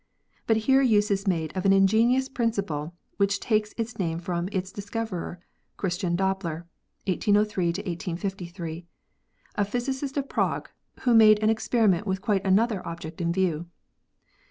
But 0.47 0.57
here 0.65 0.81
use 0.81 1.11
is 1.11 1.27
made 1.27 1.55
of 1.55 1.63
an 1.63 1.71
ingenious 1.73 2.27
prin 2.27 2.49
ciple, 2.49 2.93
which 3.17 3.39
takes 3.39 3.75
its 3.77 3.99
name 3.99 4.17
from 4.17 4.49
its 4.51 4.71
discoverer, 4.71 5.39
Christian 5.77 6.15
Doppler 6.17 6.65
(1803 7.05 7.65
1853), 7.67 8.87
a 9.53 9.63
physicist 9.63 10.17
of 10.17 10.27
Prague, 10.27 10.69
who 11.01 11.13
made 11.13 11.37
an 11.43 11.51
experiment 11.51 12.07
with 12.07 12.19
quite 12.23 12.43
another 12.43 12.81
object 12.87 13.21
in 13.21 13.31
view. 13.31 13.67